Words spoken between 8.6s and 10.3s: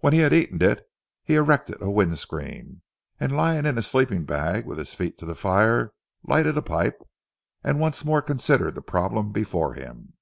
the problem before him.